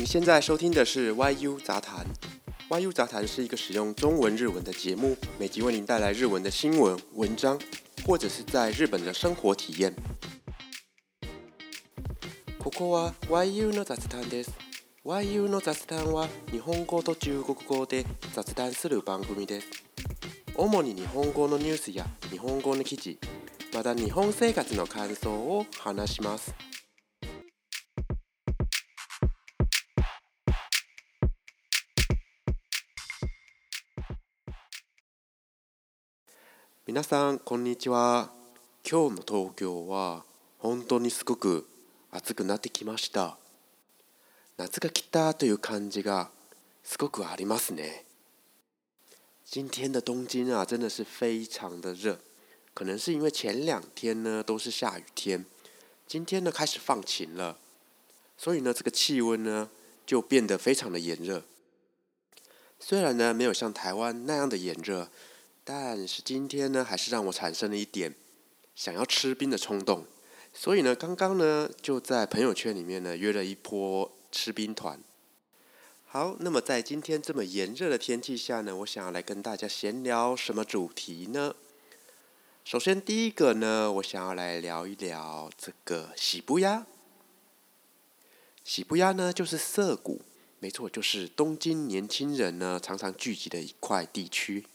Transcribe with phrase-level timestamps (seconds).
[0.00, 2.06] 你现在收听的是 YU 杂谈。
[2.68, 7.58] YU 杂谈是一个使用中文、日文的节目，每集为您带来日文的新闻、文章，
[8.04, 9.94] 或者是在日本的生活体验。
[12.58, 14.50] ここは YU の雑談です。
[15.04, 18.04] YU の雑談は日本語と中国語で
[18.34, 19.68] 雑談する番組です。
[20.56, 23.18] 主に日本語のニュースや日本語の記事、
[23.72, 26.52] また日本生活の感想を話します。
[36.87, 38.31] 皆さんこんにちは。
[38.83, 40.23] 今日の東京は
[40.57, 41.67] 本当にすごく
[42.09, 43.37] 暑くなってきました。
[44.57, 46.31] 夏が来たという感じが
[46.83, 48.03] すごくありますね。
[49.45, 52.17] 今天的东京啊，真的是非常的热，
[52.73, 55.45] 可能是因为前两天呢都是下雨天，
[56.07, 57.57] 今天呢开始放晴了，
[58.39, 59.69] 所以呢这个气温呢
[60.07, 61.43] 就变得非常的炎热。
[62.79, 65.09] 虽然呢没有像台湾那样的炎热，
[65.73, 68.13] 但是今天呢还是让我产生了一点
[68.75, 70.05] 想要吃冰的冲动，
[70.53, 74.99] 所以呢刚刚呢就在朋友圈里面呢约了一波吃冰团。
[76.05, 81.55] 好，那么在今天这么炎热的天气下呢，我想要来跟大家闲聊什么主题呢？
[82.65, 86.85] 首先第一个呢，我想要来聊一聊这个喜布鸭。
[88.65, 90.21] 喜布鸭呢，就是涩谷，
[90.59, 94.65] 没错，就是东京年轻人呢常常聚集的一块地区。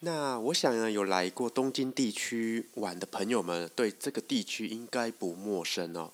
[0.00, 6.12] 那我想呢，有来过东京地区玩的朋友们，对这个地区应该不陌生哦。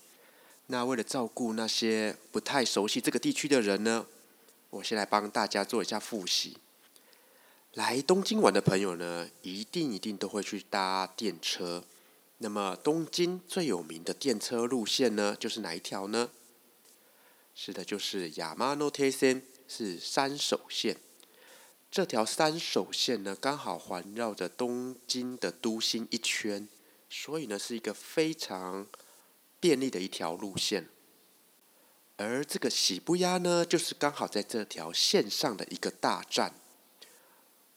[0.69, 4.07] 那为了照顾那些不太熟悉这个地区的人呢，
[4.71, 6.57] 我先来帮大家做一下复习。
[7.75, 11.85] 来东京玩的朋友呢，一定一定都会去搭电车。
[12.39, 16.31] 那么东京最有名的电车路线呢，就是哪一条呢？
[17.55, 20.97] 是的，就是亚麻诺铁线，是山手线。
[21.95, 26.69] 这条三手线呢，刚好环绕着东京的都心一圈，
[27.09, 28.89] 所以呢，是一个非常。
[29.61, 30.89] 便利的一条路线，
[32.17, 36.53] 而这个喜布鸭呢，就是刚好在这条线上的一个大站。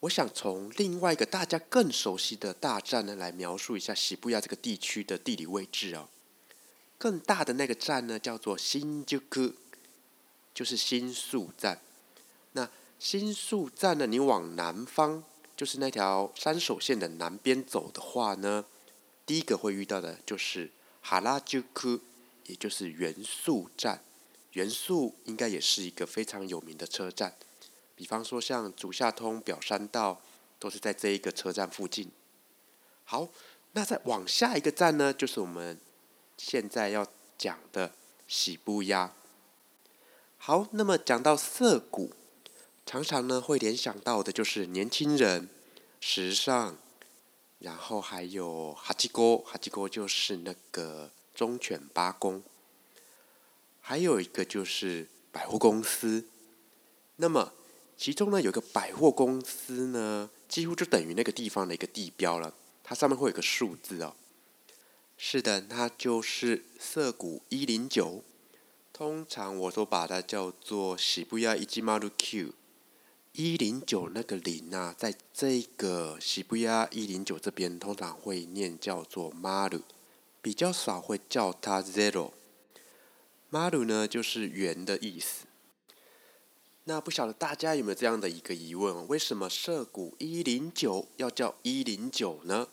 [0.01, 6.09] 我想从另外一个大家更熟悉的大站呢，来描述一下喜布鸭这个地区的地理位置哦。
[6.97, 9.53] 更大的那个站呢，叫做新宿，
[10.53, 11.79] 就是新宿站。
[12.99, 15.23] 新宿站呢，你往南方，
[15.55, 18.65] 就是那条山手线的南边走的话呢，
[19.25, 20.71] 第一个会遇到的就是。
[20.99, 22.01] 哈拉就库，
[22.47, 24.03] 也就是元素站，
[24.51, 27.33] 元素应该也是一个非常有名的车站。
[27.95, 30.19] 比方说，像竹下通、表山道，
[30.59, 32.11] 都是在这一个车站附近。
[33.05, 33.29] 好，
[33.71, 35.79] 那再往下一个站呢，就是我们
[36.35, 37.07] 现在要
[37.37, 37.93] 讲的
[38.27, 39.13] 喜布鸭。
[40.37, 42.11] 好，那么讲到涩谷，
[42.87, 45.47] 常常呢会联想到的就是年轻人、
[45.99, 46.77] 时尚。
[47.59, 52.43] 然后还有哈基哥，哈基哥就是那个忠犬八公。
[53.81, 56.27] 还有一个就是百货公司。
[57.15, 57.51] 那么
[57.97, 62.53] 其中呢，有个百货公司呢，几乎就等于那个地方的一个地标了。
[62.83, 64.15] 它上面会有个数字哦。
[65.17, 68.23] 是的，它就是涩谷一零九。
[68.93, 72.53] 通常我都把它叫做喜布亚一吉马路 Q。
[73.39, 79.83] 一零九那个零啊，在这个喜布亚一零九这边，通常会念叫做 maru，
[80.41, 82.31] 比较少会叫它 zero。
[83.51, 85.45] maru 呢，就是圆的意思。
[86.85, 92.67] 那不晓得大家有没有这样的一个疑问：为什么涉谷一零九要叫一零九呢？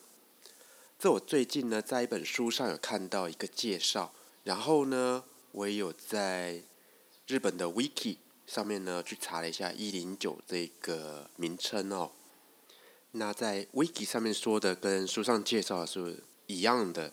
[0.98, 4.14] 这我最近呢，在一本书上有看到一个介绍，
[4.44, 6.62] 然后呢，我也有在
[7.26, 8.16] 日本的 wiki。
[8.45, 12.11] 上面呢，去查了一下一零九这个名称哦。
[13.11, 17.11] 那在 wiki 上面说的跟书上介绍的是一样的，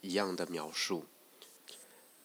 [0.00, 1.04] 一样的描述。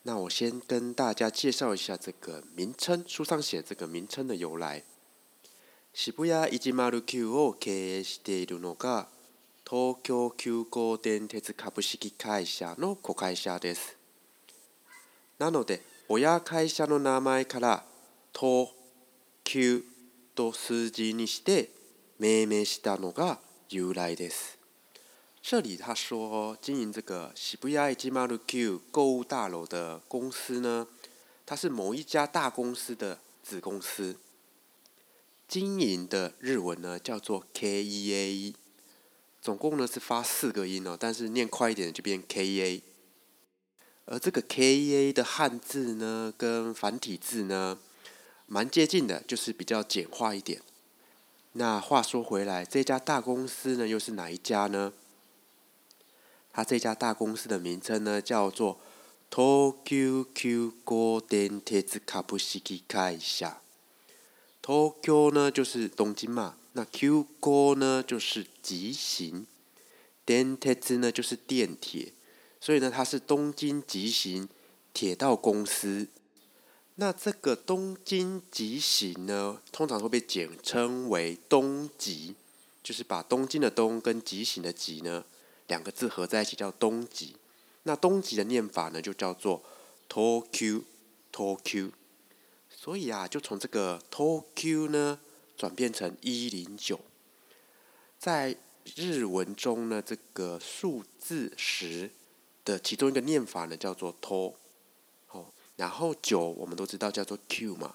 [0.03, 4.83] 那我先跟大家介绍一下这个名称，书上写这个名称的由来。
[5.93, 9.07] 渋谷一丸九を経営しているのが
[9.63, 13.97] 東京急行電鉄株式会社の子会社です。
[15.37, 17.83] なので、親会社の名前から
[18.38, 18.68] 東
[19.44, 19.82] 急
[20.34, 21.70] と数字にして
[22.18, 23.38] 命名したのが
[23.70, 24.58] 由来です。
[25.40, 30.86] 这里他说，经营这个喜布亚一马路 Q 购物大楼的公司呢，
[31.46, 34.18] 它是某一家大公司的子公司。
[35.48, 38.54] 经营的日文呢叫做 K E A，
[39.40, 42.82] 总共呢是发四个音哦，但是念快一点就变 KEA。
[44.04, 47.78] 而这个 KEA 的汉字呢，跟繁体字呢，
[48.46, 50.62] 蛮接近的，就是比较简化一点。
[51.52, 54.92] 那话说回来，这家大公司呢，又是哪一家呢？
[56.52, 58.78] 它这家大公司的名称呢，叫做
[59.30, 63.60] Tokyo Q 电铁子卡布西基开下。
[64.62, 69.46] Tokyo 呢就是东京嘛，那 Q 高呢就是急行，
[70.24, 72.12] 电铁子呢就是电铁，
[72.60, 74.48] 所以呢它是东京急行
[74.92, 76.08] 铁道公司。
[76.98, 82.34] 那这个东京急行呢，通常会被简称为东急，
[82.82, 85.24] 就是把东京的东跟急行的急呢。
[85.66, 87.34] 两个字合在一起叫东极，
[87.82, 89.62] 那东极的念法呢就叫做
[90.08, 90.84] Tokyo
[91.32, 91.90] Tokyo，
[92.70, 95.18] 所以啊，就从这个 Tokyo 呢
[95.56, 97.00] 转变成一零九，
[98.18, 98.56] 在
[98.94, 102.10] 日文中呢，这个数字十
[102.64, 104.54] 的其中一个念法呢叫做 To，
[105.76, 107.94] 然后九我们都知道叫做 Q 嘛，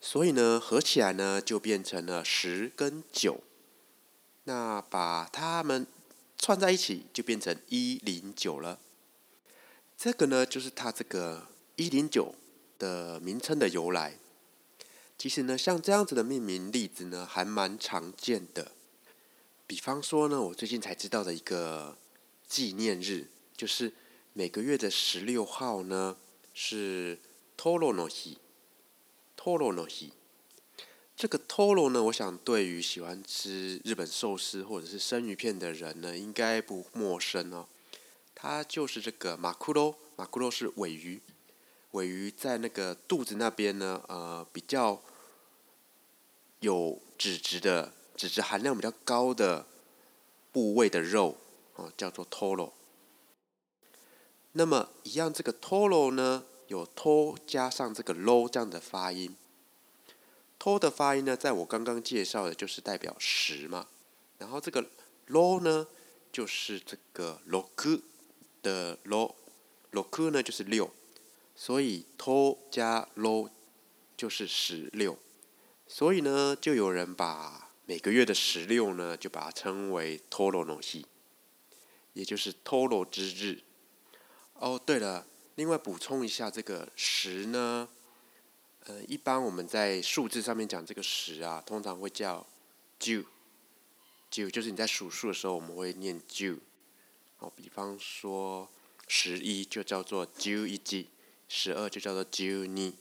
[0.00, 3.40] 所以呢合起来呢就变成了十跟九，
[4.44, 5.86] 那把它们。
[6.42, 8.78] 串在一起就变成一零九了。
[9.94, 12.34] 这个呢，就是它这个一零九
[12.78, 14.14] 的名称的由来。
[15.18, 18.72] 其实呢，像这样子的命名例子呢，还蛮常见的。
[19.66, 21.98] 比方说呢，我最近才知道的一个
[22.48, 23.92] 纪念日，就是
[24.32, 26.16] 每个月的十六号呢，
[26.62, 27.18] 是
[27.56, 30.12] Toro no Hi，Toro no Hi。
[31.16, 37.66] 这个 Toro 呢，我想对于喜欢吃日本寿司或者是生鱼片的人呢，应该不陌生哦。
[38.34, 41.22] 它就是这个马库罗，马库罗是尾鱼，
[41.92, 45.00] 尾鱼在那个肚子那边呢，呃，比较
[46.58, 49.64] 有脂质的，脂质含量比较高的
[50.52, 51.38] 部位的肉，
[51.76, 52.72] 哦，叫做 Toro。
[54.52, 59.34] 那么一样，这个 Toro 呢，有 To 加上这个 low 这样的发音。
[60.56, 63.88] 托的发音呢，在我刚刚介绍的，就是代表十嘛。
[64.38, 64.88] 然后这个
[65.26, 65.88] low 呢，
[66.30, 68.00] 就是这个 “lok”
[68.62, 70.88] 的 lo，loku 呢就是六，
[71.56, 73.50] 所以托加 low
[74.16, 75.18] 就是十六。
[75.88, 81.04] 所以呢，就有人把每个月的十六呢，就把它称为 toro no hi，
[82.12, 83.64] 也就是 toro 之日。
[84.54, 85.26] 哦，对了，
[85.60, 87.86] 另外补充一下，这个十呢。
[88.86, 92.46] 呃，一般我们在数字上面讲这个十啊，通常会叫
[92.98, 93.22] 九，
[94.30, 96.56] 九就是你在数数的时候，我们会念九。
[97.40, 98.66] 哦，比方说
[99.06, 101.10] 十一就叫做九一几，
[101.46, 102.92] 十二就叫做九二。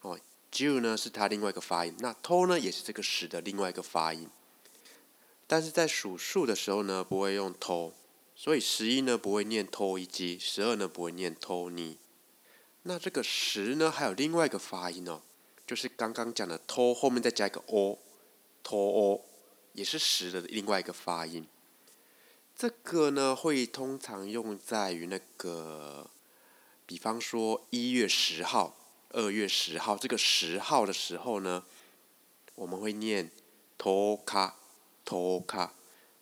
[0.00, 0.18] 哦，
[0.50, 4.28] 九呢是它另外一个发音，那偷呢也是这个十的另外一个发音。
[5.46, 7.94] 但是在数数的时候呢，不会用偷，
[8.36, 11.98] 所以十一呢不会念偷一几，十二呢不会念偷你。
[12.82, 15.22] 那这个十呢，还有另外一个发音哦，
[15.66, 19.24] 就是刚刚讲的 t 后面再加一个 “o”，“to
[19.72, 21.46] 也是十的另外一个发音。
[22.54, 26.10] 这个呢，会通常用在于那个，
[26.84, 28.76] 比方说一月十号、
[29.10, 31.64] 二月十号这个十号的时候呢，
[32.54, 33.30] 我们会念
[33.78, 35.70] “to-ka”，“to-ka”，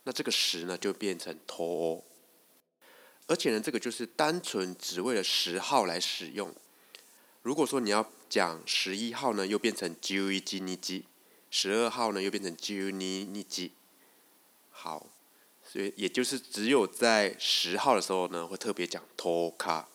[0.04, 2.02] 那这个十呢就变成托。
[3.28, 6.54] 而且呢，这个就是单纯只为了十号来使用。
[7.42, 11.04] 如果说你要讲十一号呢，又变成九一吉尼吉；
[11.50, 13.72] 十二号呢，又变成九尼尼吉。
[14.70, 15.06] 好，
[15.64, 19.88] 所以也就是只有在十号的时候呢，会特别讲托卡。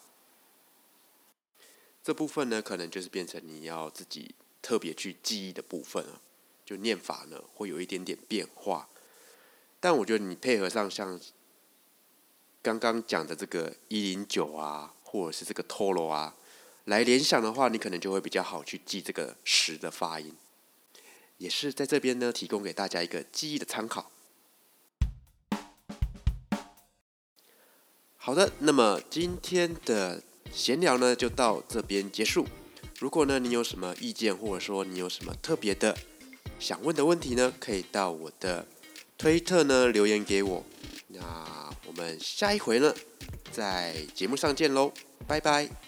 [2.02, 6.22] 这部分呢，可能就是变成你要自己特别去记忆的部分了。
[6.66, 8.90] 就念法呢，会有一点点变化。
[9.80, 11.20] 但我觉得你配合上像。
[12.60, 16.36] 刚刚讲的这个一零九啊，或者是这个 Toro 啊，
[16.84, 20.36] 来联想的话，你可能就会比较好去记这个十的发音。
[21.38, 24.12] 也是在这边呢，提供给大家一个记忆的参考。
[28.18, 32.46] 好的，那么今天的闲聊呢，就到这边结束。
[33.00, 35.98] 如果呢，你有什么意见，或者说你有什么特别的
[36.60, 38.68] 想问的问题呢，可以到我的
[39.18, 40.64] 推特呢留言给我。
[41.08, 41.20] 那
[41.86, 42.94] 我们下一回呢，
[43.52, 44.92] 在节目上见喽，
[45.26, 45.87] 拜拜。